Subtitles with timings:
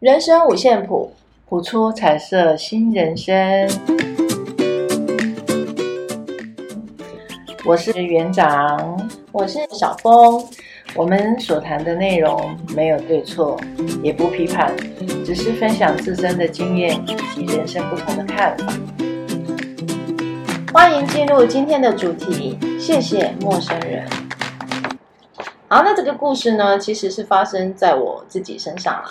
[0.00, 1.12] 人生五线谱，
[1.46, 3.68] 谱出彩色新人生。
[7.66, 10.42] 我是园长，我是小峰。
[10.94, 13.60] 我们所谈的内容没有对错，
[14.02, 14.74] 也不批判，
[15.22, 18.72] 只是分享自身的经验以及人生不同的看法。
[20.72, 24.08] 欢迎进入今天的主题，谢谢陌生人。
[25.68, 29.10] 好，那这个故事呢，其实是发生在我自己身上了。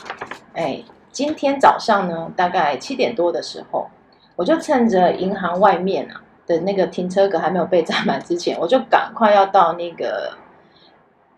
[0.60, 3.88] 哎，今天早上呢，大概七点多的时候，
[4.36, 10.33] 我就趁着银行外面啊的那个停车格还没有被占满之前，我就赶快要到那个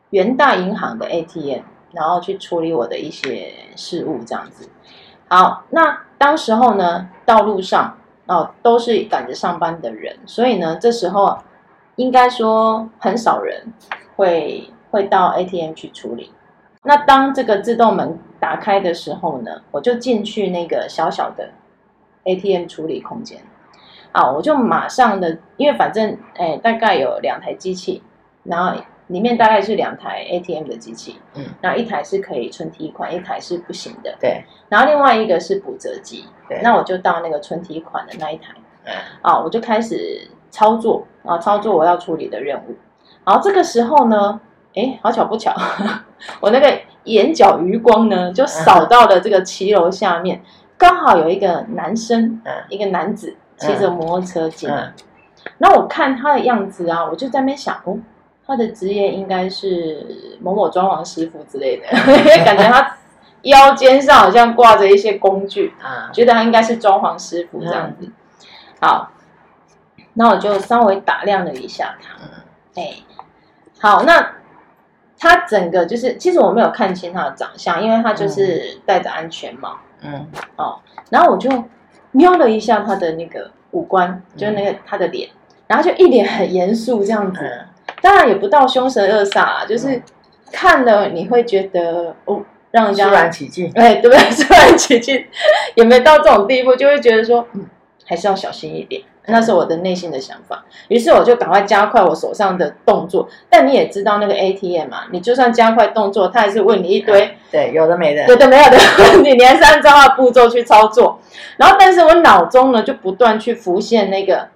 [0.10, 1.62] 元大银行的 ATM，
[1.92, 4.68] 然后去处理我的一些事务，这样子。
[5.28, 7.96] 好，那当时候呢，道路上
[8.26, 11.38] 哦都是赶着上班的人，所以呢，这时候
[11.98, 13.72] 应该说很少人
[14.16, 14.68] 会。
[14.92, 16.34] 会到 ATM 去处理。
[16.84, 21.50] 那当这个自动门打开的时候呢，我就进去那个小小的
[22.24, 23.40] ATM 处理空间。
[24.12, 28.02] 啊，我就马上的，因为反正哎，大概有两台机器，
[28.44, 31.22] 然后里面大概是两台 ATM 的机器。
[31.36, 34.16] 嗯，然后一台是可以存提款，一台是不行的。
[34.20, 34.44] 对。
[34.68, 36.26] 然后另外一个是补折机。
[36.50, 36.60] 对。
[36.64, 38.56] 那我就到那个存提款的那一台。
[38.86, 38.94] 嗯。
[39.22, 42.76] 啊，我就开始操作啊，操作我要处理的任务。
[43.24, 44.42] 然后这个时候呢。
[44.74, 45.54] 哎，好巧不巧，
[46.40, 50.42] 我那个眼角余光呢，就扫到了这个骑楼下面，
[50.78, 54.94] 刚好有一个男生，一个男子骑着摩托车进来。
[55.58, 58.00] 那我看他的样子啊，我就在那边想，哦，
[58.48, 61.88] 他的职业应该是某某装潢师傅之类的，
[62.46, 62.96] 感觉他
[63.42, 65.74] 腰间上好像挂着一些工具，
[66.14, 68.10] 觉得他应该是装潢师傅这样子。
[68.80, 69.12] 好，
[70.14, 72.94] 那我就稍微打量了一下他，哎，
[73.82, 74.36] 好，那。
[75.24, 79.78] 他整个就是，其实我没有看清他的长相，因为他就是戴着安全帽。
[80.02, 80.80] 嗯，哦，
[81.12, 81.48] 然后我就
[82.10, 85.30] 瞄了一下他的那个五官，嗯、就是那个他的脸，
[85.68, 87.40] 然后就一脸很严肃这样子。
[87.40, 87.68] 嗯、
[88.02, 90.02] 当然也不到凶神恶煞啊，就是
[90.52, 92.42] 看了你会觉得哦，
[92.72, 93.72] 让人家肃然起敬。
[93.78, 94.18] 哎，对不对？
[94.34, 95.24] 肃然起敬，
[95.76, 97.70] 也没到这种地步，就会觉得说，嗯，
[98.08, 99.04] 还是要小心一点。
[99.28, 103.30] 那是我的内心的想法，于是我就赶快加快我手上的动作。
[103.50, 111.20] 但你也知道那个 ATM 嘛，你就算加快动作，他还是问你一堆，对，有的没的，有的没有的问题，你还是按照他的步骤去操作。
[111.58, 114.50] 然后，但是我脑中呢就不断去浮现那个，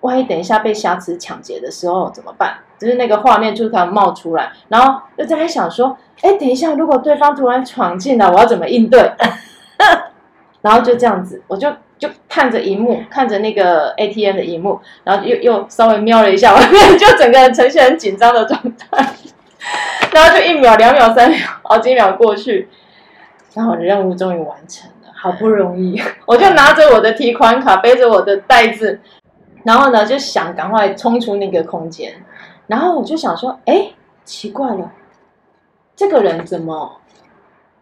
[0.00, 2.58] 万一等一下被瑕疵抢劫的时候怎么办？
[2.78, 9.12] 就是那个画面就突然冒出来，然后就在那想说，哎，等一下，如果对方突然闯进来，我要怎么应对？
[10.62, 11.72] 然后就这样子，我就。
[12.00, 16.52] 就看着荧幕，看着那个 ATM 的荧幕，然后又又稍微瞄了一下，
[16.98, 19.14] 就整个人呈现很紧张的状态。
[20.10, 22.68] 然后就一秒、两秒、三秒，好几秒过去，
[23.54, 28.98] 然后我的任务终于完成了，好不容易， 我就拿着我的提款卡，背着我的袋子，
[29.62, 32.14] 然后呢就想赶快冲出那个空间。
[32.66, 33.90] 然后我就想说，哎，
[34.24, 34.90] 奇怪了，
[35.94, 36.99] 这个人怎么？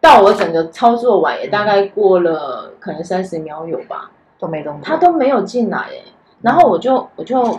[0.01, 6.03] 到我整个操作完也大概过了可能三十秒有吧，都没动，他都没有进来哎，
[6.41, 7.59] 然后我就我就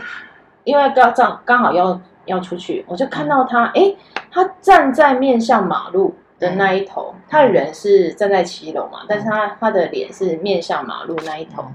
[0.64, 3.94] 因为刚刚刚好要要出去，我就看到他哎，
[4.32, 11.66] 他站在面向马路的那一头，他的人是站在七楼嘛，但是他他的脸是面向马路那一头，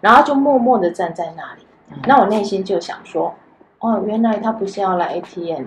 [0.00, 1.66] 然后就默默的站在那里，
[2.06, 3.34] 那我内心就想说，
[3.80, 5.66] 哦，原来他不是要来 ATM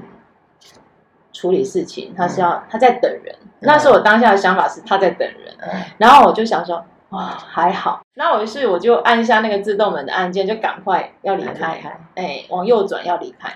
[1.32, 3.36] 处理事情，他是要他在等人。
[3.62, 5.54] 那时候我当下的想法是他在等人，
[5.98, 8.02] 然后我就想说，哇，还好。
[8.14, 11.82] 那我于是我就按下那个自动门的按键，就赶快要离开，
[12.16, 13.52] 哎，往右转要离开。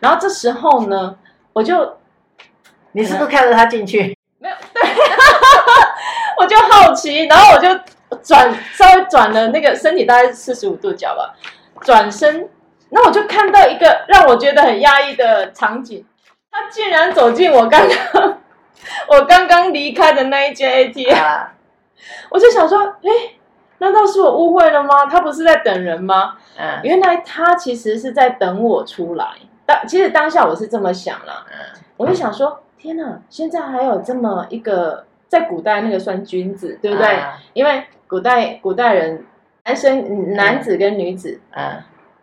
[0.00, 1.16] 然后这时候呢，
[1.52, 1.98] 我就，
[2.92, 4.16] 你是不是看着他进去？
[4.38, 4.82] 没有，对，
[6.38, 7.68] 我就好奇，然后我就
[8.22, 11.34] 转稍微转了那个身体大概是四十五度角吧，
[11.82, 12.48] 转身，
[12.90, 16.04] 那我就看到一个让我觉得很压抑的场景，
[16.50, 18.38] 他竟然走进我刚刚。
[19.08, 21.54] 我刚刚离开的那一间 ATM，啊、
[22.30, 23.10] 我就想说，哎，
[23.78, 25.06] 难道是我误会了吗？
[25.06, 26.36] 他不是在等人吗？
[26.58, 29.26] 嗯，原来他其实是在等我出来。
[29.64, 37.06] 当其实当下我是这么想了，嗯，我就想说，天哪，现在还有这么一个，在古代那个算君子，对不对？
[37.16, 39.24] 啊、因为古代古代人，
[39.64, 41.82] 男生男子跟女子，嗯，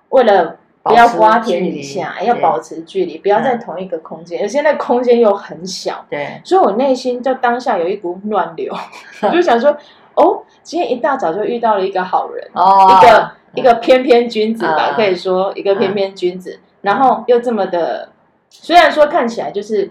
[0.09, 0.57] 为了。
[0.83, 4.41] 不要瓜田李下，要保持距离，不要在同一个空间。
[4.41, 8.73] 而且那空间又很小，对，所以我内心就当下有一股暖流，
[9.23, 9.71] 我就想说，
[10.15, 18.09] 哦，今天一大早就遇到了一个好人，哦一个一个翩翩君子吧，可以说一个翩翩君子，然后又这么的，
[18.49, 19.89] 虽然说看起来就是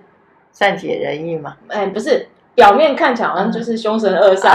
[0.53, 4.53] 善解人意嘛，哎，不是，表面看起来好像就是凶神恶煞，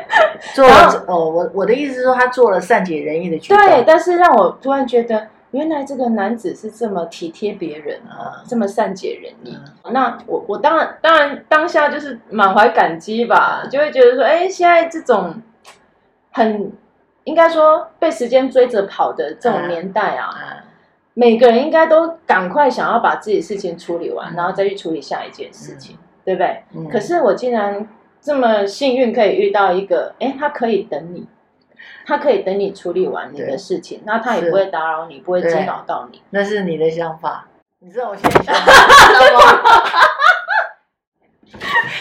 [0.56, 5.28] 做了哦，我我的意思是说他做了善解人意的举动，对，但是让我突然觉得。
[5.54, 9.56] 原来这个男子是这么体贴别人啊，这么善解人意。
[9.84, 15.40] 嗯、那我我当然当然当下就是满怀感激吧，就会觉得说，哎，现在这种
[16.32, 16.72] 很
[17.22, 20.34] 应该说被时间追着跑的这种年代啊，
[21.14, 26.62] 每个人应该都赶快想要把自己事情处理完，嗯、然后再去处理下一件事情，嗯、对不对？
[26.74, 27.88] 嗯、可是我竟然
[28.20, 31.28] 这么幸运，可以遇到一个，哎，他可以等你。
[32.06, 36.20] 他可以等你处理完你的事情，那他也不会打扰你，不会惊扰到你。
[36.30, 37.46] 那是你的想法，
[37.80, 38.60] 你知道我现在想 吗？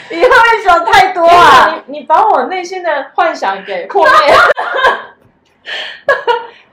[0.09, 1.81] 你会不会想太多啊？
[1.88, 4.11] 你你把我内心的幻想给破灭。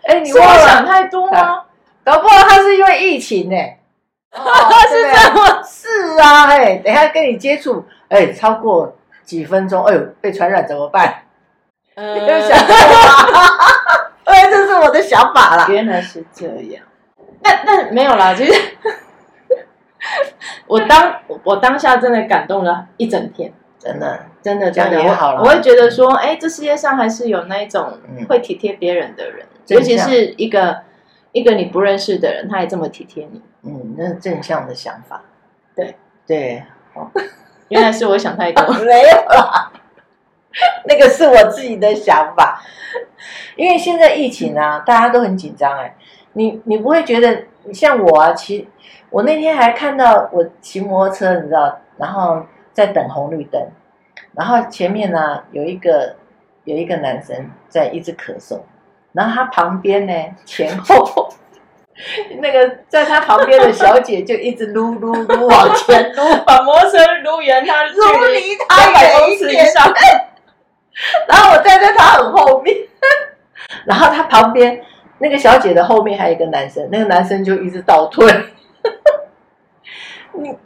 [0.04, 1.64] 哎，你我想太多吗？
[2.02, 3.56] 搞不好他是因为疫情呢。
[4.88, 5.62] 是这样吗？
[5.62, 11.22] 是啊，哎，等下跟你接触，哎，超过几分钟，哎呦，被传染怎么办？
[12.00, 13.41] 呃，想过吗？
[14.25, 15.67] 哎，这是我的想法啦。
[15.69, 16.82] 原来是这样，
[17.43, 18.32] 但但没有啦。
[18.35, 18.52] 其实
[20.67, 21.14] 我当
[21.44, 27.99] 我当下真的感动了一整天，真的真的真的，我我会觉得说，哎，这世界上还是有那一种
[28.29, 30.82] 会体贴别人的人，尤其是一个
[31.32, 33.43] 一个你不认识的人，他也这么体贴你。
[33.62, 35.23] 嗯，那是正向的想法。
[35.76, 35.94] 对
[36.26, 36.62] 对，
[37.69, 39.70] 原来是我想太多， 没有啦。
[40.87, 42.62] 那个是我自己的想法，
[43.56, 45.94] 因为现在疫情啊，大家都很紧张哎。
[46.32, 48.32] 你你不会觉得像我啊？
[48.32, 48.69] 骑
[49.11, 53.61] 我那天还看到我骑摩托车，你知道，然后在等红绿灯，
[54.37, 56.14] 然后前面呢有一个
[56.62, 58.61] 有一个男生在一直咳嗽，
[59.12, 60.12] 然后他旁边呢
[60.44, 61.29] 前后
[62.41, 69.93] 那个在他旁边的小姐就一直撸撸撸往前撸，把摩托车撸远，他撸离他百公尺以上。
[71.29, 72.76] 然后我站在他很后面，
[73.87, 74.81] 然后他旁边
[75.19, 78.26] 那个小姐的后面还有一个男生，那个男生就一直倒退。
[80.35, 80.56] 你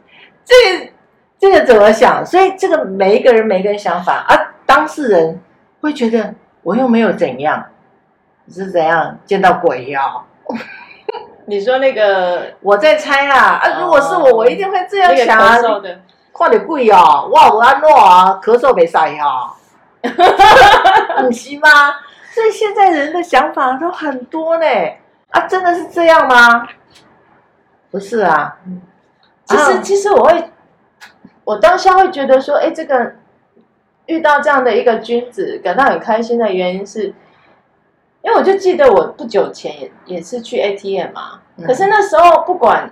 [0.43, 0.91] 这个
[1.39, 2.25] 这个怎么想？
[2.25, 5.41] 所以这个每一个人每一个人想法啊，当事人
[5.81, 6.33] 会觉得
[6.63, 7.65] 我又没有怎样，
[8.45, 10.01] 你是怎样见到鬼呀？
[11.47, 13.79] 你说那个我在猜啊啊！
[13.79, 15.57] 如果是我，我一定会这样想啊！
[16.31, 17.23] 快点跪啊！
[17.25, 19.55] 哇，我安诺啊，咳嗽没塞哈。
[21.25, 21.69] 不行吗？
[22.33, 24.65] 所以现在人的想法都很多呢。
[25.31, 26.67] 啊，真的是这样吗？
[27.91, 28.57] 不是啊。
[29.45, 30.51] 其实，其实我会，
[31.43, 33.13] 我当下会觉得说，哎，这个
[34.07, 37.13] 遇到这样的一个君子，感到很开心的原因是，
[38.21, 41.41] 因为我就记得我不久前也也是去 ATM 嘛。
[41.65, 42.89] 可是那时候不管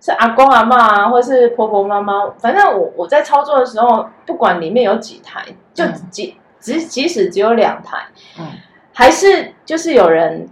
[0.00, 6.38] 是阿公阿妈啊，或是婆婆妈妈，反正我我在操作的时候，不管里面有几台，就几。
[6.58, 8.06] 即即使只有两台，
[8.38, 8.46] 嗯，
[8.92, 10.48] 还是就是有人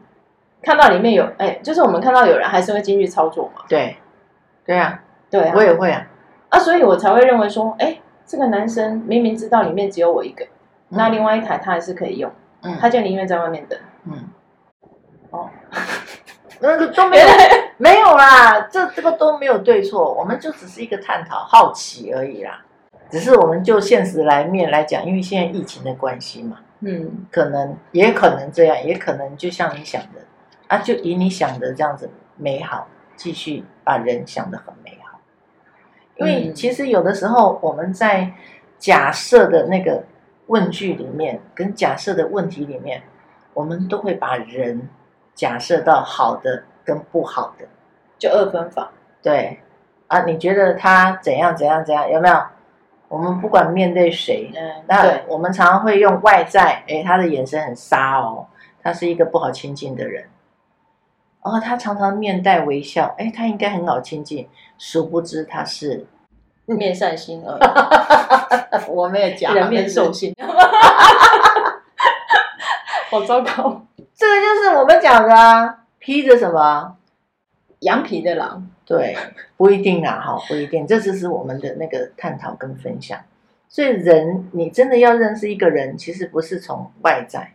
[0.62, 3.62] 看到里面有，哎，就是我们看到有人还是会进去操作嘛。
[3.68, 3.96] 对，
[4.64, 6.06] 对啊，对啊，我也会啊，
[6.50, 12.30] 啊，所以我才会认为说，哎，这个男生明明知道里面只有我一个，嗯、那另外一台他还是可以用，
[12.62, 14.28] 嗯，他就宁愿在外面等，嗯，
[15.30, 15.50] 哦，
[16.60, 17.26] 那个都没有
[17.76, 22.62] 没有啦，这这个都没有对错，我们就只是一个探讨好奇而已啦。
[23.14, 30.20] 只是我们就现实来面来讲，因为现在疫情的关系嘛，嗯，可能也可能这样，也可能就像你想的
[30.66, 35.20] 啊，就以你想的这样子美好，继续把人想得很美好。
[36.16, 38.32] 因为其实有的时候我们在
[38.78, 40.02] 假设的那个
[40.48, 43.00] 问句里面，跟假设的问题里面，
[43.52, 44.88] 我们都会把人
[45.36, 47.64] 假设到好的跟不好的，
[48.18, 48.90] 就二分法。
[49.22, 49.60] 对
[50.08, 52.10] 啊，你觉得他怎样怎样怎样？
[52.10, 52.42] 有没有？
[53.14, 58.44] 我们不管面对谁，嗯，那我们常常会用外在，哎，他的眼神很杀哦，
[58.82, 60.28] 他是一个不好亲近的人，
[61.42, 66.04] 哦，他常常面带微笑，哎，他应该很好亲近，殊不知他是
[66.66, 67.56] 面善心恶，
[68.90, 70.34] 我没有讲人面兽心，
[73.10, 73.80] 好糟糕，
[74.16, 76.96] 这个就是我们讲的啊，披着什么
[77.84, 78.68] 羊皮的狼。
[78.86, 79.16] 对，
[79.56, 80.86] 不一定啦，哈，不一定。
[80.86, 83.18] 这只是我们的那个探讨跟分享。
[83.66, 87.52] 所以，人你真的要认识一个人，其实不是从外在。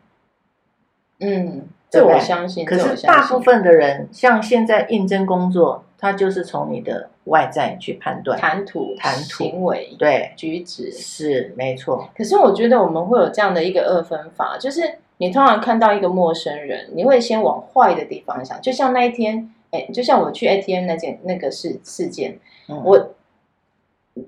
[1.19, 2.65] 嗯，这我相信。
[2.65, 12.09] 可是大部分的人，像现在应征工作，他就是从你的外在去判断，谈吐、谈吐、行为、对举止，是没错。
[12.17, 14.81] 可是我觉得我们会有这样的一个二分法，就是
[15.17, 19.53] 你通常看到一个陌生人，你会先往坏的地方想，就像那一天。
[19.71, 23.11] 哎，就像我去 ATM 那件那个事事件，嗯、我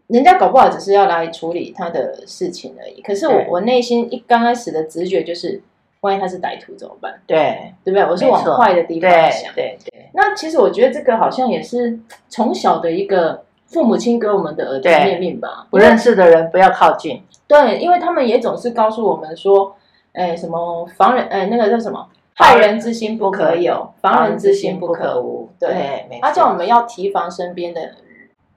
[0.08, 3.02] 人家搞不好只是要来处理他的事情而已。
[3.02, 5.62] 可是我我内心一刚开始的直觉就是，
[6.02, 7.20] 万一他是歹徒怎么办？
[7.26, 8.04] 对，对不对？
[8.08, 9.54] 我是往坏的地方想。
[9.54, 9.92] 对对。
[9.92, 15.66] 对那其实我觉得这个好像也是从小的一个父母亲给我们的耳提面命吧。
[15.70, 17.24] 不认识的人不要靠近。
[17.48, 19.76] 对，因为他们也总是告诉我们说，
[20.14, 22.08] 哎，什么防人，哎，那个叫什么？
[22.42, 25.50] 害人之心不可有，防人之心不可无。
[25.60, 27.92] 对，他叫我们要提防身边的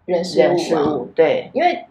[0.06, 0.48] 人事
[0.82, 1.08] 物。
[1.14, 1.84] 对，因为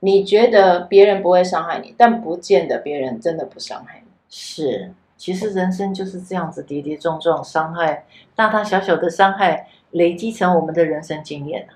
[0.00, 4.10] 你觉得别人不会伤害你，但不见得别人真的不伤害你。
[4.28, 8.04] 是，其实人生就是这样子，跌跌撞撞，伤害
[8.36, 11.66] 大大小小的伤害累积成我们的人生经验。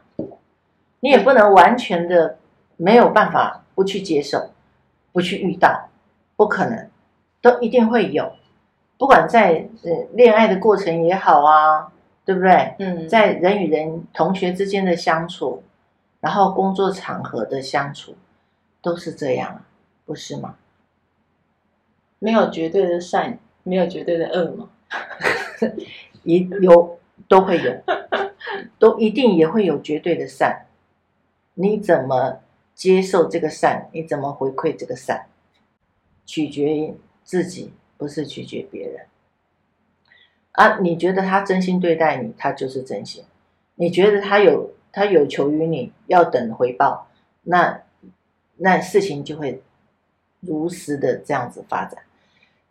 [1.01, 2.37] 你也不能完全的
[2.77, 4.51] 没有办法不去接受，
[5.13, 5.89] 不去遇到，
[6.37, 6.89] 不可能，
[7.41, 8.33] 都一定会有。
[9.03, 11.93] 不管在呃恋爱的过程也好啊，
[12.25, 12.77] 对不对？
[12.79, 15.65] 嗯，在人与人、同学之间的相处，
[16.21, 18.15] 然后工作场合的相处，
[18.81, 19.65] 都是这样，
[20.07, 20.55] 不是吗？
[22.21, 24.71] 没有绝对的善，没有绝对的恶嘛？
[26.23, 27.83] 也有，都会有，
[28.79, 30.67] 都一定也会有绝对的善。
[31.55, 32.39] 你怎么
[32.77, 33.89] 接受这个善？
[33.93, 35.27] 你怎么回馈这个善？
[36.25, 36.95] 取决于
[37.25, 37.73] 自己。
[38.03, 39.07] 不是拒绝别人
[40.51, 40.81] 啊！
[40.81, 43.23] 你觉得他真心对待你，他就是真心；
[43.77, 47.07] 你觉得他有他有求于你，要等回报，
[47.43, 47.81] 那
[48.57, 49.63] 那事情就会
[50.41, 52.03] 如实的这样子发展。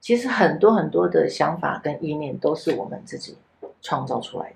[0.02, 3.38] 其实很多很多的想法跟意念都是我们自己
[3.82, 4.56] 创造出来的。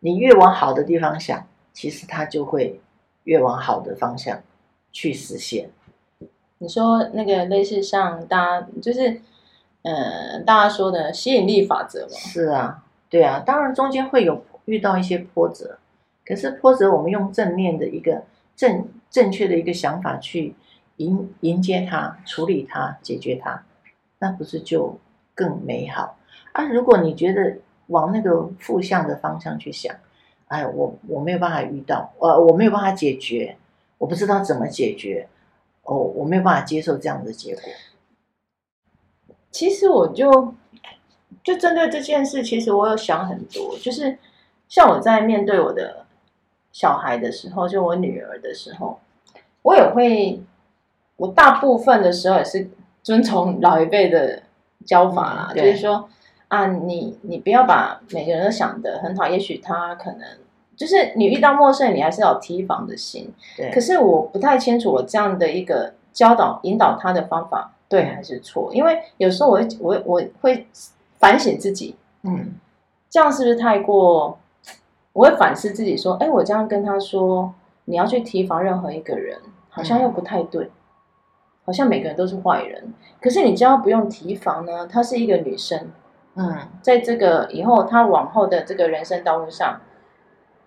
[0.00, 2.78] 你越往好的地方想，其实它就会
[3.24, 4.42] 越往好的方向
[4.92, 5.70] 去实现。
[6.58, 9.22] 你说那个类似像大家就是。
[9.82, 12.12] 嗯，大家说的吸引力法则嘛？
[12.12, 15.78] 是啊，对啊，当然中间会有遇到一些波折，
[16.24, 20.54] 可是波折我们用正面的一个正正确的一个想法去
[20.96, 23.64] 迎迎接它、处理它、解决它，
[24.18, 24.98] 那不是就
[25.34, 26.18] 更美好
[26.52, 26.64] 啊？
[26.64, 27.56] 如果你觉得
[27.86, 29.96] 往那个负向的方向去想，
[30.48, 33.56] 哎，我我没有办法遇到，我我没有办法解决，
[33.96, 35.26] 我不知道怎么解决，
[35.84, 37.62] 哦，我没有办法接受这样的结果。
[39.50, 40.54] 其实我就
[41.42, 43.76] 就针对这件事，其实我有想很多。
[43.78, 44.16] 就是
[44.68, 46.06] 像我在面对我的
[46.70, 49.00] 小孩的时候，就我女儿的时候，
[49.62, 50.40] 我也会，
[51.16, 52.70] 我大部分的时候也是
[53.02, 54.42] 遵从老一辈的
[54.86, 56.08] 教法啦，嗯、就是说
[56.48, 60.20] 啊，你你不要把每个人都想的很好，也许他可能
[60.76, 63.32] 就是你遇到陌生人，你还是要提防的心。
[63.56, 63.70] 对。
[63.72, 67.72] 可是我不太清楚我这样的一个教导引导他的方法。
[67.90, 68.70] 对还是错？
[68.72, 70.64] 因为有时候我会我我会
[71.18, 72.54] 反省自己，嗯，
[73.10, 74.38] 这样是不是太过？
[75.12, 77.52] 我会反思自己说，哎，我这样跟他说，
[77.86, 79.36] 你要去提防任何一个人，
[79.68, 80.70] 好像又不太对，嗯、
[81.64, 82.94] 好像每个人都是坏人。
[83.20, 85.90] 可是你只要不用提防呢，她是一个女生，
[86.36, 89.80] 嗯，在这个以后她往后的这个人生道路上，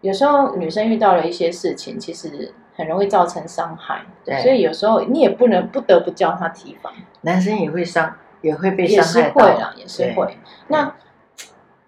[0.02, 2.54] 有时候女生遇到了一些事情，其实。
[2.76, 6.92] 很容易造成伤害，对，所以有时候你也不能不得不教他提防。
[7.22, 10.38] 男生也会伤，也会被伤害到，也是会啦，也是会。
[10.68, 10.96] 那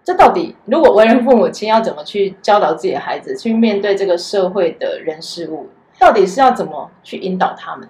[0.03, 7.89] 这到底，如果为人父母亲要怎么去教导自己的孩子，去面对这个社会的人事物，到底是要怎么去引导他们？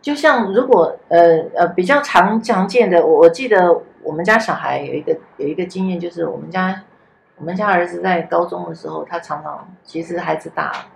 [0.00, 6.84] 就像如果呃呃比较常常见的，我我记得我们家小孩有一个有一个经验，就是我们家
[7.36, 10.86] 我们家儿子在高中的时候，他常常其实孩子大了。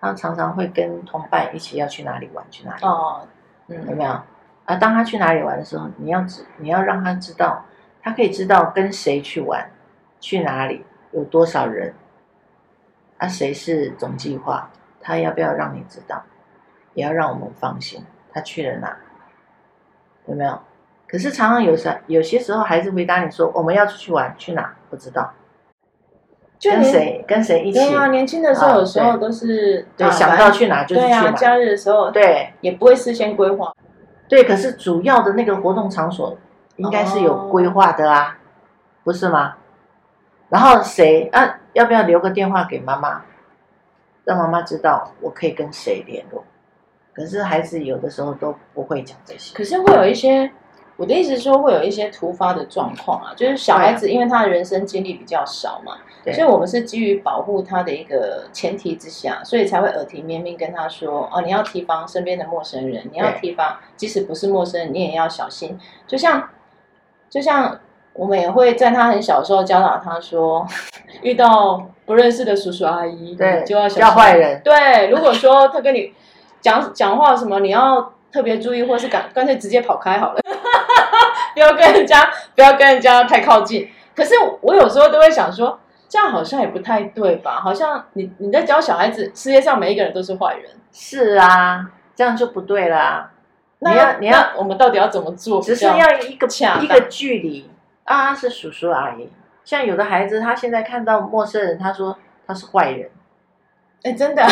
[0.00, 3.20] 他常常会跟同伴一起要去哪里玩，去哪里哦，
[3.68, 4.10] 嗯，有没有？
[4.64, 7.64] 啊，当他去哪里玩的时候，你要知，你要让他知道，
[8.02, 9.70] 他可以知道跟谁去玩，
[10.18, 11.94] 去哪里，有多少人，
[13.18, 16.22] 啊，谁是总计划，他要不要让你知道，
[16.94, 18.96] 也要让我们放心，他去了哪，
[20.26, 20.58] 有没有？
[21.08, 24.72] 可是常常有时有些时候，孩子回答你说，我们要出去玩，去哪？
[24.88, 25.32] 不知道。
[26.62, 27.78] 跟谁跟谁一起？
[27.78, 31.30] 对啊，年轻的时候有时候都是对，想到去哪就是去哪。
[31.32, 33.72] 假日的时候对，也不会事先规划。
[34.28, 36.36] 对，可是主要的那个活动场所
[36.76, 38.38] 应该是有规划的啊，
[39.04, 39.54] 不是吗？
[40.48, 41.58] 然后谁啊？
[41.72, 43.22] 要不要留个电话给妈妈，
[44.24, 46.44] 让妈妈知道我可以跟谁联络？
[47.14, 49.56] 可是孩子有的时候都不会讲这些。
[49.56, 50.50] 可是会有一些。
[51.00, 65.78] 我的意思是说，会有一些突发的状况啊，就是小孩子因为他的人生经历比较少嘛，对所以我们是基于保护他的一个前提之下，所以才会耳提面命跟他说：哦，你要提防身边的陌生人，你要提防，即使不是陌生人，你也要小心。
[66.06, 66.50] 就像，
[67.30, 67.80] 就像
[68.12, 70.66] 我们也会在他很小的时候教导他说，
[71.22, 74.60] 遇到不认识的叔叔阿姨，对，就要小心坏人。
[74.62, 76.12] 对，如果说他跟你
[76.60, 80.40] 讲讲话什么，你要特别注意，或是干干脆直接跑开好了，
[81.54, 83.88] 不要跟人家不要跟人家太靠近。
[84.14, 87.60] 可是我有时候都会想说，这样好像也不太对吧？
[87.60, 90.70] 好像你你在教小孩子，世界上每一个人都是坏人。
[90.92, 93.30] 是啊，这样就不对啦。
[93.78, 95.60] 那你要你要，我们到底要怎么做？
[95.62, 96.48] 只是要一个
[96.82, 97.70] 一个距离
[98.04, 99.30] 啊，是叔叔阿姨。
[99.64, 103.08] 像有的孩子，他现在看到陌生人，他说他是坏人。
[104.02, 104.42] 哎，真的。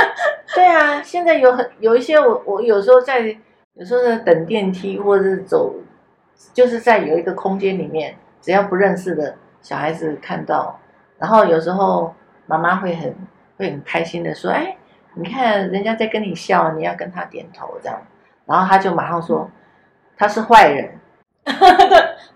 [0.54, 3.36] 对啊，现在有很有一些我我有时候在
[3.74, 5.74] 有时候在等电梯或者是走，
[6.52, 10.78] 就是在有一个空间里面，只要不认识的小孩子看到，
[11.18, 12.14] 然后有时候
[12.46, 13.14] 妈妈会很
[13.56, 14.76] 会很开心的说：“哎，
[15.14, 18.00] 你看人家在跟你笑，你要跟他点头这样。”
[18.46, 19.50] 然后他就马上说
[20.16, 20.98] ：“他是坏人。”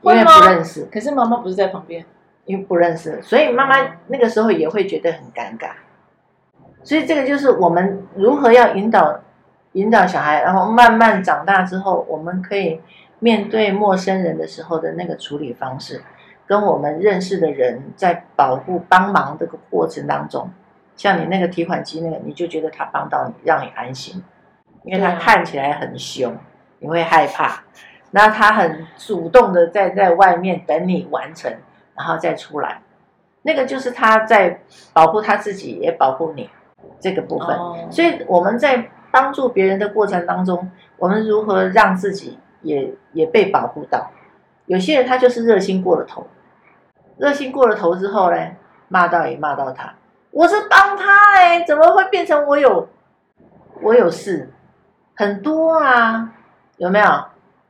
[0.03, 0.89] 因为不认识。
[0.93, 2.05] 可是妈妈不是在旁边，
[2.47, 3.77] 因为不认识，所以妈妈
[4.09, 5.71] 那个时候也会觉得很尴尬。
[6.83, 9.21] 所以这个就是我们如何要引导
[9.73, 12.81] 引导小孩，然后慢慢长大之后，我们可以
[13.19, 16.03] 面对陌生人的时候的那个处理方式，
[16.47, 20.51] 跟我们认识的人在保护帮忙这个过程当中，
[20.97, 24.23] 像你那个提款机那个，你就觉得他帮到你，让你安心，
[24.85, 26.35] 因为他看起来很凶，
[26.79, 27.63] 你会害怕。
[28.11, 31.53] 那他很主动的在在外面等你完成，
[31.95, 32.81] 然后再出来，
[33.43, 34.61] 那个就是他在
[34.95, 36.49] 保护他自己，也保护你。
[37.01, 37.57] 这个部分，
[37.91, 44.11] 所以我们在帮助别人的过程当中，我们如何让自己也也被保护到？
[44.67, 46.27] 有些人他就是热心过了头，
[47.17, 48.37] 热心过了头之后呢，
[48.89, 49.95] 骂到也骂到他，
[50.31, 52.89] 我是帮他哎，怎么会变成我有
[53.81, 54.51] 我有事？
[55.15, 56.33] 很多啊，
[56.77, 57.25] 有没有？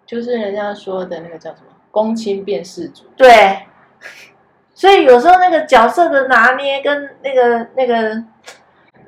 [0.05, 3.05] 就是人家说的那个叫什么“公亲变事主”。
[3.17, 3.67] 对，
[4.75, 8.25] 所以有时候那个角色的拿捏跟那个那个。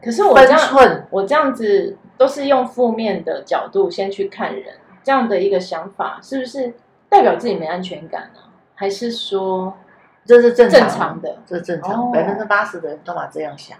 [0.03, 6.75] 可是我这样，我这样子都是用负面的角度先去看人，这样的一个想法，是不是
[7.09, 8.41] 代表自己没安全感呢？
[8.75, 9.77] 还是说
[10.25, 11.39] 这是正常的？
[11.47, 13.77] 这是正常，百分之八十的人都嘛这样想。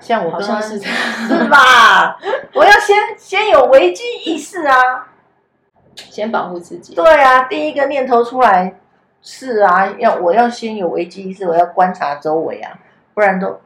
[0.00, 2.18] 像我刚刚，好像是是吧？
[2.54, 4.74] 我要先先有危机意识啊，
[5.94, 6.92] 先保护自己。
[6.94, 8.80] 对啊，第一个念头出来
[9.20, 12.76] 是啊，要我要先有危机意识，我要观察周围啊，
[13.14, 13.60] 不然都。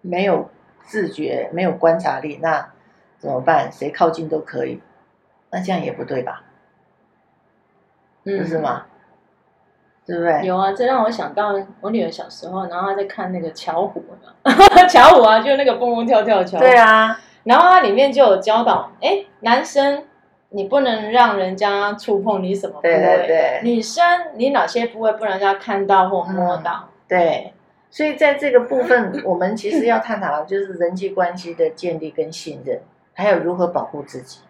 [0.00, 0.50] 没有
[0.84, 2.70] 自觉，没有观察力，那
[3.18, 3.70] 怎么办？
[3.72, 4.80] 谁靠近都可以，
[5.50, 6.42] 那这样也不对吧？
[8.24, 8.86] 嗯，不是吗？
[10.06, 10.46] 对不对？
[10.46, 14.02] 有啊，这让我想到我女儿小时候，然后她在看那个巧虎，
[14.88, 16.64] 巧虎啊，就那个蹦蹦跳跳的巧虎。
[16.64, 20.04] 对啊，然后它里面就有教导，哎，男生
[20.50, 24.02] 你不能让人家触碰你什么部位，对对对，女生
[24.36, 26.84] 你哪些部位不能让人家看到或摸到？
[26.86, 27.52] 嗯、对。
[27.90, 32.78] 所以在这个部分， 我们其实要探讨的就是人际关系的建立跟信任，
[33.14, 34.40] 还有如何保护自己。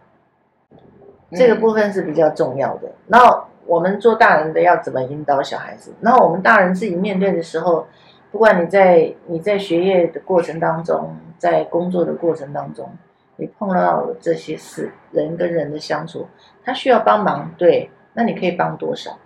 [1.32, 2.90] 这个部分是比较重要的。
[3.06, 5.92] 然后我们做大人的要怎么引导小孩子？
[6.00, 7.86] 然后我们大人自己面对的时候，
[8.32, 12.90] 不管你在你在学业的过程当中，在工作的过程当中，
[13.36, 16.26] 你碰到了这些事，人跟人的相处，
[16.64, 19.16] 他需要帮忙，对，那你可以帮多少？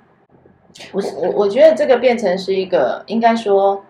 [0.91, 3.83] 不是我，我觉得这个变成是一个应该说。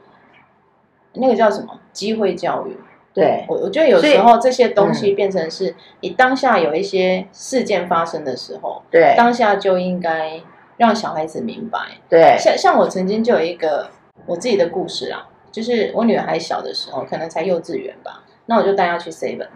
[1.14, 2.76] 那个叫什么机会教育？
[3.14, 10.40] 对，我我觉得有时候这些东西变成是你当下有一些事件发生的时候，对，当下就应该
[10.78, 11.78] 让小孩子明白。
[12.08, 13.90] 对，像像我曾经就有一个
[14.24, 19.48] 我自己的故事啊，就是我女儿还小的时候，可能才幼稚园吧，那我就带她去 seven，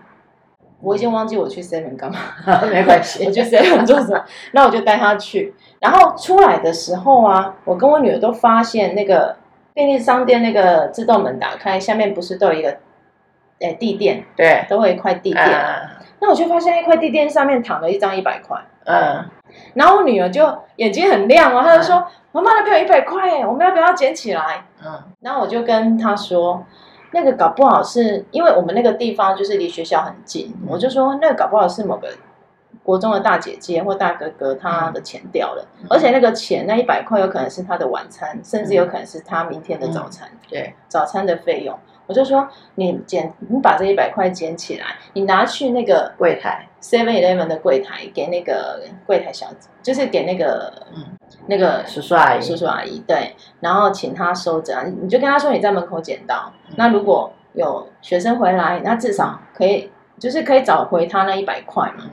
[0.82, 2.18] 我已经忘记我去 seven 干嘛，
[2.70, 4.22] 没关系，我去 seven 做什么？
[4.52, 9.34] 那我就带她去，然后出来的时候啊，我跟我女儿都发现那个。
[9.76, 12.70] 便利商店那个自动门打开，下面不是都有一个，
[13.60, 15.44] 哎，地垫，对，都会有一块地垫。
[15.44, 15.86] Uh,
[16.18, 18.58] 那我就发现一块地垫上面躺了一张一百块。
[18.86, 19.24] 嗯、uh,，
[19.74, 26.64] 然后我女儿就眼睛很亮哦，她就说：“uh, 妈妈那边有一百块，我们要不要捡起来？”嗯、uh,，然后我就跟她说
[27.12, 30.46] ：“那个搞不好是因为我们那个地方就是离学校很近。
[30.46, 32.08] Uh, ”我就说：“那个搞不好是某个。”
[32.86, 40.28] 国中的大姐姐或大哥哥，他的钱掉了，嗯、而且那个钱那一百块有可能是他的晚餐，嗯，甚至有可能是他明天的早餐。
[40.30, 46.64] 嗯、对，早餐的费用，我就说你捡，你把这一百块捡起来，你拿去那个柜台。
[46.80, 51.04] Seven Eleven 的柜台，给那个柜台小姐，就是给那个嗯
[51.48, 62.04] 那个叔叔阿姨叔叔阿姨对，然后请他收着，你就跟他说你在门口捡到，嗯，那如果有学生回来，那至少可以就是可以找回他那一百块嘛。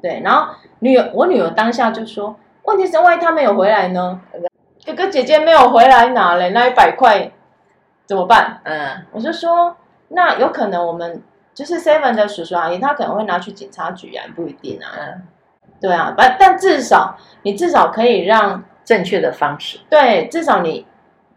[0.00, 4.20] 对，然后女儿，我女儿当下就说：“问题是万一他没有回来呢？
[4.86, 7.30] 哥哥姐姐没有回来拿嘞，那一百块
[8.06, 8.60] 怎么办？
[8.64, 9.76] 嗯，我就说，
[10.08, 14.86] 那有可能我们就是 seven 的叔叔阿姨，他可能会拿去警察局啊，不一定啊。
[14.98, 15.22] 嗯，
[15.80, 19.78] 对啊，但但至少你至少可以让正确的方式。
[19.90, 20.86] 对，至少你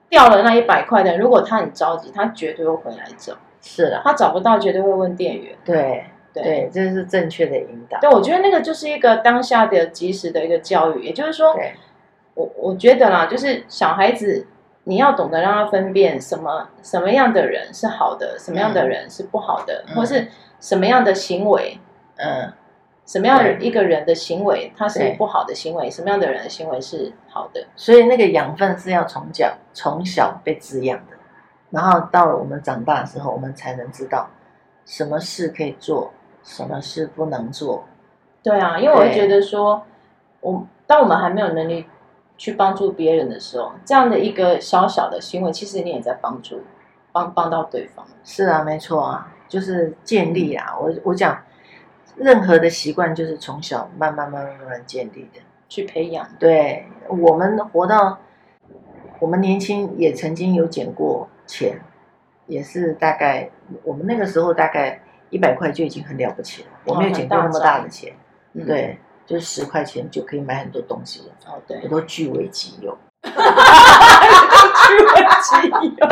[0.08, 3.34] 掉了那一百块的，如果他很着急，他绝对会回来找。
[3.62, 5.58] 是的，他找不到，绝对会问店员。
[5.66, 6.06] 对。
[6.34, 8.00] 对，对，这是正确的引导。
[8.00, 11.56] 对，我觉得那个就是一个当下的及时的一个教育，也就是说，
[12.34, 14.48] 我我觉得啦，就是小孩子
[14.86, 20.28] 你要懂得让他分辨什么什么样的人是好的，什么样的人是不好的，嗯、或是
[20.60, 21.78] 什么样的行为，
[22.16, 22.52] 嗯，
[23.06, 27.62] 什么样一个人的行为他是不好的行为，什么样的人的行为是好的。
[27.76, 31.18] 所以那个养分是要从小从小被滋养的，
[31.70, 34.30] 然后到了我们长大的时候，我们才能知道
[34.86, 36.14] 什么事可以做。
[36.44, 37.86] 什么事不能做？
[38.44, 39.84] 对啊，因为我会觉得说，
[40.40, 41.86] 我当我们还没有能力
[42.38, 46.62] 去帮助别人的时候，这样的一个小小的行为，其实你也在帮助，
[47.12, 48.04] 帮帮到对方。
[48.24, 50.76] 是啊，没错啊，就是建立啊。
[50.80, 51.40] 我我讲，
[52.16, 56.28] 任何的习惯就是从小慢慢慢慢慢慢建立的，去培养。
[56.40, 58.18] 对，我们活到
[59.20, 61.80] 我们年轻，也曾经有捡过钱，
[62.48, 63.52] 也是大概
[63.84, 65.00] 我们那个时候大概。
[65.32, 68.14] 一百块就已经很了不起了，我没有捡过那么大的钱，
[68.54, 71.34] 嗯、对，就是十块钱就可以买很多东西了。
[71.48, 73.32] 哦，对，我都据为己有， 据
[75.06, 76.08] 为己有。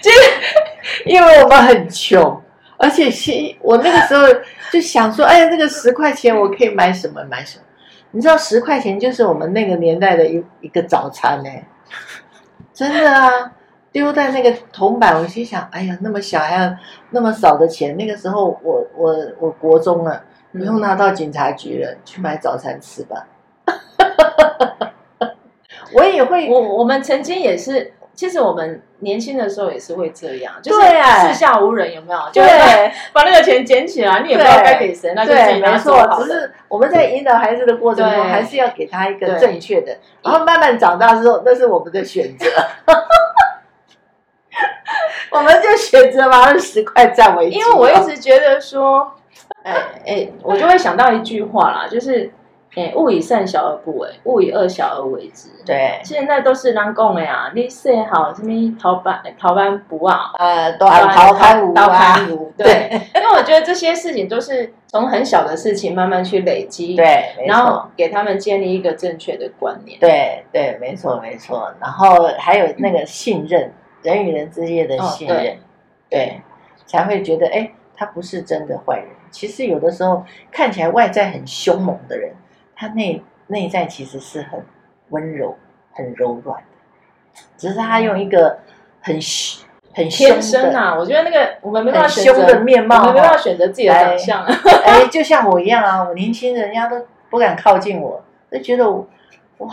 [0.00, 0.10] 就
[1.04, 2.42] 因为我们很穷，
[2.78, 3.10] 而且
[3.60, 4.22] 我那个时候
[4.72, 7.64] 就想说，哎呀，那个十块钱我可以买什么买什么？
[8.12, 11.50] 你知道，十块钱就是我们那个年代的一一个早餐呢，
[12.72, 13.52] 真的啊。
[13.98, 16.72] 丢在那个铜板，我心想：哎呀，那么小还要
[17.10, 17.96] 那么少的钱。
[17.96, 23.26] 那个时候我，我我我国中了，不用拿到警察局了，去买早餐吃吧。
[25.94, 32.20] 我也会，我我们曾经也是，其实我们年轻的时候也是会这样，就是四下无人，有没有？
[32.30, 32.48] 就是，
[33.12, 35.92] 把那个钱捡起来，你也不知道该给谁，那就自己拿走。
[36.20, 42.46] 只是我们在引导孩子的过程中，还是要给他一个正确的，然后慢慢长大之后，那是我们的选择。
[45.32, 49.12] 我们就选择把二十块占为己，因为我一直觉得说，
[49.62, 49.74] 哎
[50.06, 52.30] 哎，我就会想到一句话啦，就是，
[52.74, 55.50] 哎，勿以善小而不为，勿以恶小而为之。
[55.66, 60.32] 对，现在都是人讲的呀，你说好什么逃班逃班不啊？
[60.38, 62.16] 呃，都还逃班无啊。
[62.56, 69.98] 对，因为我觉得这些事情都是从很小的事情慢慢去累积，对，然后给他们建立一个正确的观念。
[70.00, 73.70] 对对，没错没错，然后还有那个信任。
[74.08, 75.58] 人与人之间的信任，哦、对，
[76.10, 76.40] 对，
[76.86, 79.06] 才会觉得哎，他不是真的坏人。
[79.30, 82.32] 其实有的时候看起来外在很凶猛的人，
[82.74, 84.64] 他内内在其实是很
[85.10, 85.56] 温柔、
[85.92, 88.58] 很柔软的，只是他用一个
[89.00, 89.18] 很
[89.92, 90.96] 很天生啊。
[90.96, 94.44] 我觉得那个我们没办法选择的面貌，我们没办法选择自己的长相。
[94.84, 99.06] 哎，就像我一样啊，我年轻人家都不敢靠近我，就觉得我。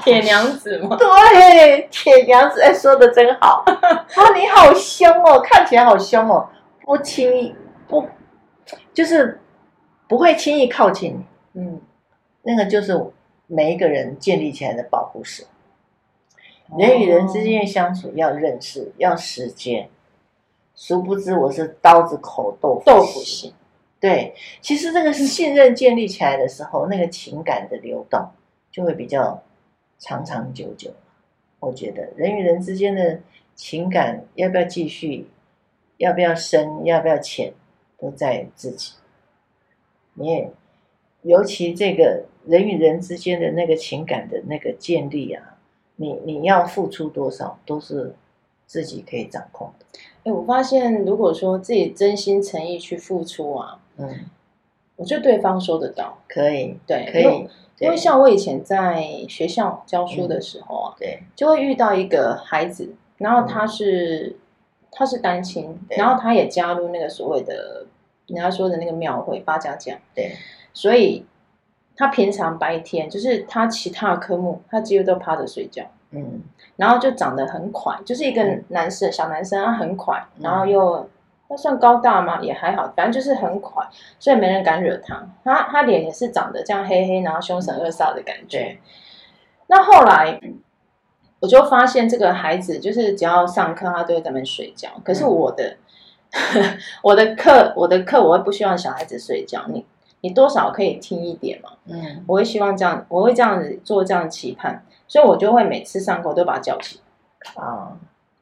[0.04, 0.96] 铁娘子吗？
[0.98, 3.64] 对，铁娘子，哎，说的真好。
[3.68, 6.50] 啊，你好凶哦，看起来好凶哦，
[6.82, 7.54] 不轻易
[7.88, 8.08] 不，
[8.94, 9.40] 就是
[10.08, 11.62] 不会轻易靠近你。
[11.62, 11.82] 嗯，
[12.42, 13.00] 那个就是
[13.48, 15.46] 每一个人建立起来的保护色。
[16.78, 19.88] 人与人之间相处要认识，要时间。
[20.76, 23.54] 殊不知我是刀子口豆腐豆腐心。
[24.00, 28.28] 对，其实这个是信任建立起来的时候，那个情感的流动
[28.72, 29.42] 就会比较。
[29.98, 30.92] 长长久久，
[31.60, 33.20] 我觉得人与人之间的
[33.56, 35.28] 情感要不要继续，
[35.98, 37.54] 要不要深，要不要浅，
[37.98, 38.94] 都在自己。
[40.14, 40.52] 你也
[41.24, 45.58] 尤其这个人与人之间的那个情感的那个建立啊，
[45.96, 48.14] 你你要付出多少，都是
[48.68, 49.86] 自己可以掌控的。
[50.24, 54.26] 哎，我发现如果说自己真心诚意去付出啊，嗯，
[54.98, 57.50] 我觉得对方收得到，可以，对，可以。
[57.80, 64.38] 因为像我以前在学校教书的时候啊，对，就会遇到一个孩子，然后他是
[64.92, 67.86] 他是单亲，然后他也加入那个所谓的
[68.28, 70.36] 人家说的那个庙会八家将，对，
[70.74, 71.26] 所以
[71.96, 76.42] 他平常白天就是他其他科目，他几乎都趴着睡觉，嗯，
[76.78, 81.10] 然后就长得很快，就是一个男生小男生，他很快，然后又。
[81.56, 82.42] 他算高大吗？
[82.42, 83.82] 也还好，反正就是很快，
[84.20, 85.26] 所以没人敢惹他。
[85.44, 88.78] 他他脸也是长得这样黑黑，然后凶神恶煞的感觉。
[89.68, 90.38] 那后来
[91.40, 94.90] 我就发现这个孩子，就是只要上课，他都会在那边睡觉。
[95.04, 95.78] 可是我的、
[96.32, 99.64] 嗯、我的课，我的课，我会不希望小孩子睡觉。
[99.70, 99.86] 你
[100.20, 101.70] 你多少可以听一点嘛。
[101.86, 107.00] 嗯，我会希望这样，我会这样子做这样的期盼，所以我就会每次上课都把他叫醒，
[107.56, 107.94] 啊，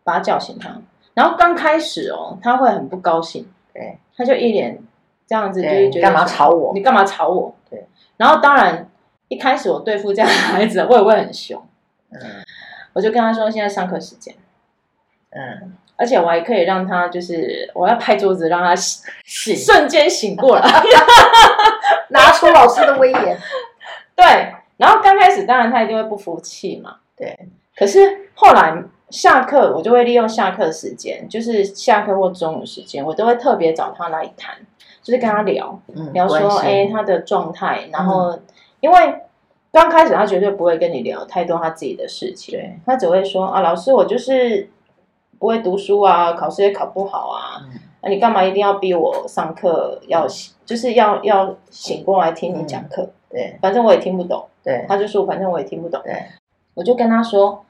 [0.04, 0.82] 把他叫醒他。
[1.14, 4.78] 然后刚开始哦，他会很不高兴，对，他就一脸
[5.28, 6.74] 这样子，就是觉得干嘛吵我？
[6.74, 7.56] 你干嘛吵我？
[7.70, 7.86] 对。
[8.18, 8.90] 然后当然
[9.28, 11.62] 一开始我对付这样的孩子，我也会很凶。
[12.12, 12.20] 嗯，
[12.94, 14.36] 我就跟他说，现在上课时间。
[15.32, 15.78] 嗯。
[15.96, 20.68] 而且我还可以让他，就是我要拍桌子让他醒，瞬间醒过来，
[22.10, 23.38] 拿出老师的威严。
[24.16, 24.26] 对，
[24.78, 26.98] 然后刚开始当然他一定会不服气嘛。
[27.16, 27.48] 对，
[27.78, 28.76] 可是后来
[29.14, 34.56] 下课，我就会利用下课时间，就是下课或中午时间，我都会特别找他来谈，
[35.02, 38.42] 就是跟他聊，嗯、聊说哎他的状态，然后、嗯、
[38.80, 38.98] 因为
[39.72, 44.70] 刚开始他绝对不会跟你聊太多他自己的事情，对，他只会说啊老师我就是。
[45.40, 50.00] 不会读书啊，考试也考不好啊，那、嗯啊、你干嘛一定要逼我上课？
[50.08, 50.26] 要
[50.64, 53.02] 就是要要醒过来听你讲课？
[53.02, 54.46] 嗯、对，反正我也听不懂。
[54.64, 56.02] 对，他就说反正我也听不懂。
[56.06, 56.16] 对，
[56.76, 57.66] 我就跟他说，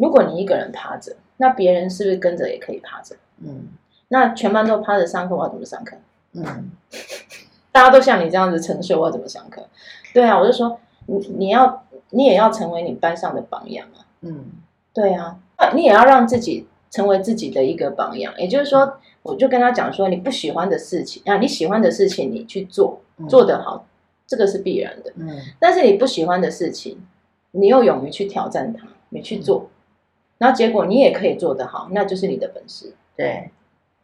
[0.00, 3.14] 如果你一个人趴着，那别人是不是跟着也可以趴着？
[3.42, 3.68] 嗯，
[4.08, 5.96] 那全班都趴着上课，我要怎么上课？
[6.32, 6.70] 嗯，
[7.70, 9.66] 大家都像你这样子沉睡，我要怎么上课？
[10.14, 14.06] 对啊，我就说你你要你也要成为你班上的榜样啊。
[14.22, 14.46] 嗯，
[14.94, 15.38] 对啊。
[15.74, 23.84] 你也要让自己成为自己的一个榜样，也就是说，我就跟他讲说，你不喜欢的事情啊，你喜欢的事情你去做，做得好，
[24.26, 25.12] 这个是必然的。
[25.16, 26.98] 嗯，但是你不喜欢的事情，
[27.50, 29.68] 你又勇于去挑战它，你去做，
[30.40, 32.94] 然后结果你也可以做得好，那就是你的本事。
[33.14, 33.50] 对，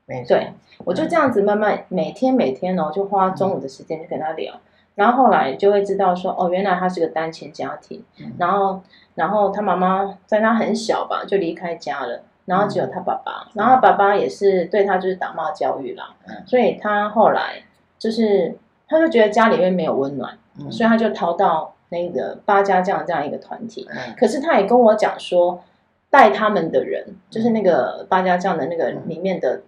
[0.04, 0.36] 没错。
[0.36, 0.52] 对，
[0.84, 4.52] 我就这样子慢慢每天每天哦，就花中午的时间去跟他聊。
[4.94, 8.82] 然后后来就会知道说，哦，原来他是个单亲家庭，嗯、然后，
[9.14, 17.62] 然后他妈妈在他很小吧就离开家了，然后只有他爸爸，嗯、然后爸爸也是对他就是打骂教育啦，嗯、所以他后来
[17.98, 25.62] 就是他就觉得家里面没有温暖，嗯、所以他就逃到那个八家将这样一个团体，嗯、可是他也跟我讲说，
[26.10, 29.62] 带他们的人就是那个八家将的那个里面的。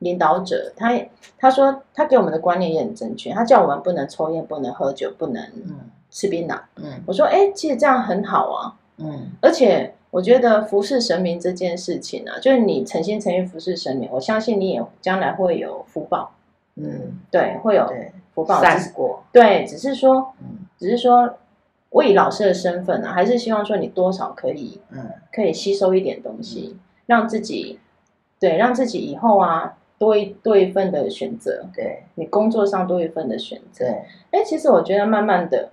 [0.00, 0.92] 领导者，他
[1.38, 5.42] 他说他给我们的观念也很正确，他叫我们不能抽烟，不能喝酒，不能
[6.10, 6.60] 吃槟榔。
[6.76, 8.76] 嗯，我说哎，其实这样很好啊。
[8.98, 16.30] 嗯，而且我觉得服侍神明这件事情啊，就是你诚心诚意服侍神明，我相信你也将来会有福报。
[16.74, 17.90] 嗯，对，会有
[18.34, 18.60] 福报。
[18.60, 19.22] 善果。
[19.32, 20.34] 对，只是说，
[20.76, 21.34] 只是说，
[21.94, 26.76] 我以老师的身份啊，还是希望说你多少可以，嗯，可以吸收一点东西，
[27.06, 27.78] 让自己，
[28.38, 29.76] 对，让自己以后啊。
[29.96, 33.86] 多一多一份的选择，对，你工作上多一份的选择。
[34.32, 35.70] 哎，其实我觉得慢慢的，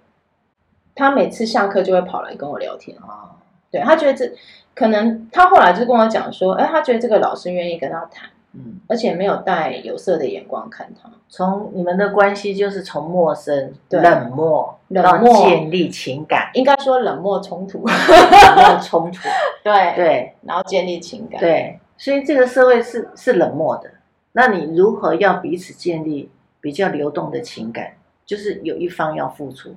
[0.93, 3.35] 他每次下课就会跑来跟我聊天啊。
[3.71, 4.31] 对，他觉得这
[4.75, 11.09] 可能，他后来就跟我讲说，哎，他觉得这个老师愿意跟他谈，嗯，而且没有带有色的眼光看他。
[11.29, 14.01] 从你们的关系就是从陌生、对。
[14.01, 15.47] 冷漠，冷漠。
[15.47, 19.19] 建立情感，应该说冷漠冲突，冷漠冲突，
[19.63, 19.73] 对。
[19.73, 23.89] 对，对然后建立情感，对，所以这个社会是是冷漠的。
[24.33, 27.93] 那你如何要彼此建立比较流动的情感？
[28.23, 29.75] 就是有一方要付出，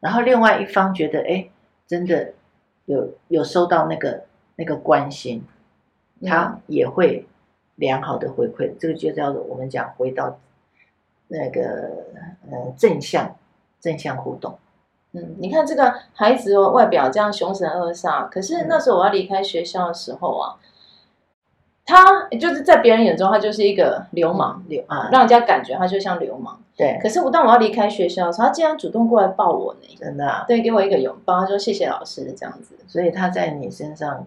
[0.00, 1.48] 然后另外一方觉得，哎，
[1.86, 2.32] 真的
[2.86, 4.24] 有有收到那个
[4.56, 5.44] 那个关心，
[6.24, 7.24] 他也会
[7.76, 8.72] 良好的回馈。
[8.78, 10.36] 这个就叫做我们讲回到
[11.28, 11.62] 那个
[12.50, 13.36] 呃正向
[13.80, 14.58] 正向互动。
[15.12, 20.56] 嗯，你看这个孩子哦，外表这样凶神恶煞，可是那时候我要离开学校的时候啊。
[21.88, 26.60] 他就是在别人眼中，他就是一个流氓，流啊，让人家感觉他就像流氓。
[26.76, 26.98] 对。
[27.00, 30.44] 可是我当我要离开学校的时候，他竟然主动过来抱我呢，真的。
[30.48, 32.74] 对，给我一个拥抱，他说谢谢老师这样子。
[32.88, 34.26] 所以他在你身上，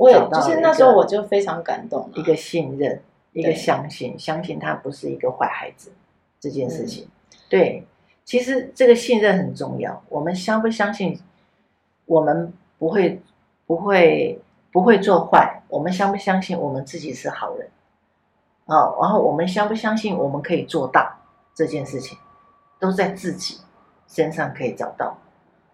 [0.00, 5.92] 我也就是那时候我就非常感动，一个信任，一个相信，相信他不是一个坏孩子
[6.40, 7.06] 这件事情。
[7.48, 7.84] 对，
[8.24, 10.02] 其实这个信任很重要。
[10.08, 11.20] 我们相不相信？
[12.06, 13.20] 我们不会，
[13.66, 14.40] 不会。
[14.72, 17.68] 不会做坏，我们相不相信我们自己是好人？
[18.66, 21.12] 哦，然后我们相不相信我们可以做到
[21.56, 22.16] 这件事情，
[22.78, 23.58] 都在自己
[24.06, 25.18] 身上可以找到。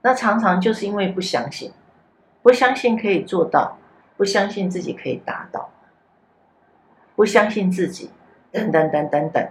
[0.01, 1.71] 那常常就是因为不相信，
[2.41, 3.77] 不相信可以做到，
[4.17, 5.71] 不相信自己可以达到，
[7.15, 8.11] 不相信自己，
[8.51, 9.49] 等等等等等，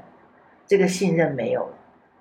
[0.66, 1.74] 这个信任没有了。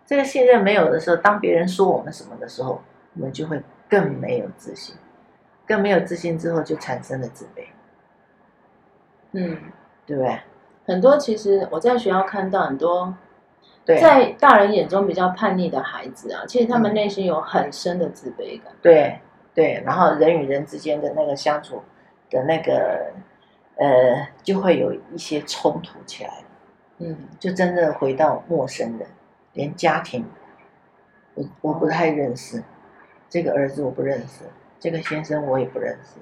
[0.06, 2.82] 这个信任没有的时候，当别人说我们什么的时候，
[3.14, 4.94] 我们就会更没有自信。
[5.66, 7.64] 更没有自信之后，就产生了自卑。
[9.32, 9.58] 嗯，
[10.04, 10.38] 对不对？
[10.86, 13.14] 很多其实我在学校看到很多，
[13.86, 18.70] 在大人眼中比较叛逆的孩子啊，其实他们内心有很深的自卑感。
[18.82, 19.18] 对
[19.54, 21.82] 对，然后人与人之间的那个相处
[22.34, 23.12] 的那个
[23.76, 26.42] 呃，就会有一些冲突起来。
[26.98, 29.08] 嗯，就真的回到陌生人，
[29.52, 30.26] 连家庭，
[31.34, 32.62] 我我不太认识，
[33.28, 34.44] 这个儿子我不认识，
[34.78, 36.20] 这个先生我也不认识，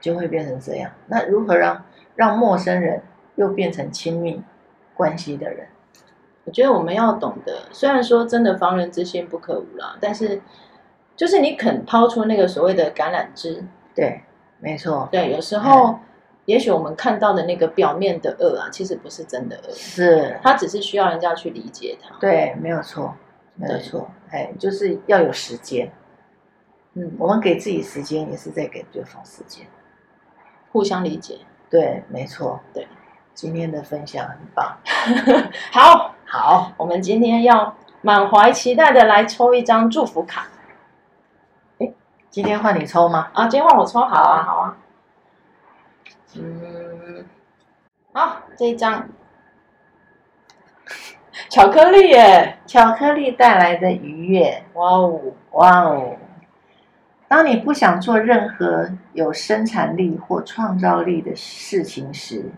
[0.00, 0.92] 就会变成这样。
[1.06, 3.02] 那如何让让陌生人
[3.36, 4.42] 又变成亲密
[4.94, 5.66] 关系的人？
[6.44, 10.40] 我觉得我们要懂得，虽然说真的防人之心不可无啦，但是
[11.14, 13.62] 就是你肯抛出那个所谓的橄榄枝，
[14.00, 14.22] 对，
[14.58, 16.00] 没错，对，有时候、嗯、
[16.46, 22.16] 也许我们看到的那个表面的恶啊，其实不是真的恶，是，他只是需要人家去理解他。
[22.18, 23.14] 对，没有错，
[23.56, 25.92] 没有错，哎，就是要有时间，
[26.94, 29.66] 嗯，我们给自己时间，也是在给对方时间，
[30.72, 31.38] 互相理解。
[31.68, 32.88] 对，没错，对。
[33.32, 34.76] 今天的分享很棒，
[35.72, 36.14] 好。
[36.26, 40.46] 好，我们今天要满怀期待的来抽一张祝福卡。
[42.30, 43.28] 哎，今天换你抽吗？
[43.34, 44.76] 啊，今天换我抽，好啊，好啊。
[46.36, 47.24] 嗯，
[48.12, 49.08] 好，这一张
[51.50, 55.20] 巧克力耶，巧克力带来的愉悦，哇哦，
[55.52, 56.16] 哇哦。
[57.26, 62.52] 当你不想做任何有生产力或创造力的事情时，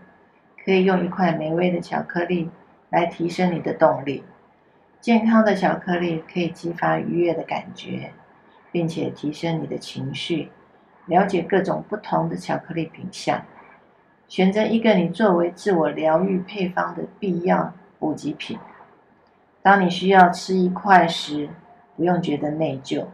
[0.63, 2.49] 可以用一块美味的巧克力
[2.89, 4.23] 来提升你的动力。
[5.01, 8.13] 健康的巧克力可以激发愉悦的感觉，
[8.73, 10.51] 并且提升你的情绪。
[11.05, 13.41] 了解各种不同的巧克力品相，
[14.27, 18.57] 选择一个你作为自我疗愈配方的必要补给品。
[19.61, 21.49] 当你需要吃一块时，
[21.95, 23.05] 不用觉得内疚，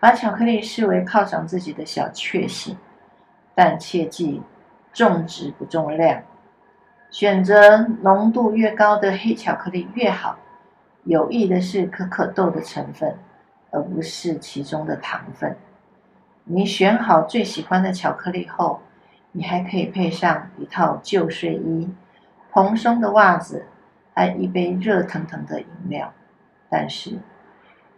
[0.00, 2.76] 把巧克力视为犒赏自己的小确幸。
[3.54, 4.42] 但切记，
[4.92, 6.22] 重质不重量。
[7.10, 10.38] 选择浓度越高的黑巧克力越好。
[11.04, 13.16] 有益的是可可豆的成分，
[13.70, 15.56] 而不是其中的糖分。
[16.44, 18.80] 你选好最喜欢的巧克力后，
[19.32, 21.90] 你还可以配上一套旧睡衣、
[22.50, 23.66] 蓬松的袜子，
[24.14, 26.12] 还一杯热腾腾的饮料。
[26.70, 27.18] 但是，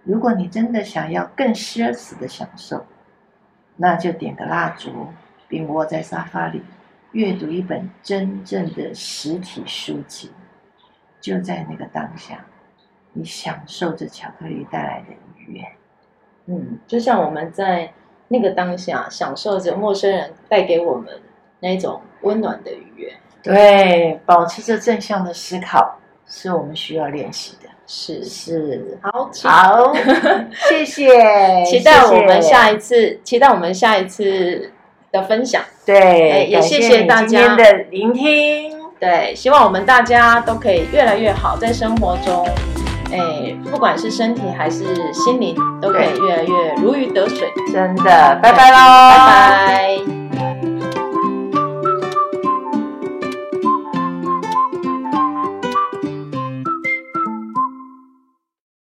[0.04, 2.84] 如果你真的想要更奢侈的享受，
[3.76, 5.08] 那就点个蜡烛，
[5.48, 6.62] 并窝在沙发里。
[7.12, 10.30] 阅读一本真正的实体书籍，
[11.20, 12.44] 就在那个当下，
[13.12, 15.64] 你享受着巧克力带来的愉悦。
[16.46, 17.92] 嗯，就像我们在
[18.28, 21.08] 那个当下享受着陌生人带给我们
[21.60, 23.12] 那种温暖的愉悦。
[23.42, 27.68] 对，保持着正向的思考，是我们需要练习的。
[27.86, 29.92] 是是，好，好，
[30.68, 34.72] 谢谢，期待我们下一次，谢谢期待我们下一次。
[35.12, 42.46] 的分享，对，也谢谢大家的聆听，对，希望我们大家都可以越来越好，在生活中，
[43.12, 47.48] 哎，不管是身体还是心灵，都可以越来越如鱼得水。
[47.72, 50.19] 真的，拜拜喽，拜拜。